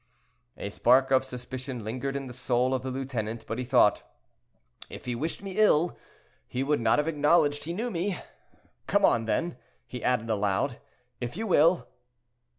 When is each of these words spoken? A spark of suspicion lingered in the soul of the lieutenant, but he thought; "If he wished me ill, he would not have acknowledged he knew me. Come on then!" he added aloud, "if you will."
A 0.57 0.71
spark 0.71 1.11
of 1.11 1.23
suspicion 1.23 1.83
lingered 1.83 2.15
in 2.15 2.25
the 2.25 2.33
soul 2.33 2.73
of 2.73 2.81
the 2.81 2.89
lieutenant, 2.89 3.45
but 3.47 3.59
he 3.59 3.63
thought; 3.63 4.01
"If 4.89 5.05
he 5.05 5.13
wished 5.13 5.43
me 5.43 5.59
ill, 5.59 5.95
he 6.47 6.63
would 6.63 6.81
not 6.81 6.97
have 6.97 7.07
acknowledged 7.07 7.65
he 7.65 7.73
knew 7.73 7.91
me. 7.91 8.17
Come 8.87 9.05
on 9.05 9.25
then!" 9.25 9.57
he 9.85 10.03
added 10.03 10.27
aloud, 10.31 10.79
"if 11.19 11.37
you 11.37 11.45
will." 11.45 11.87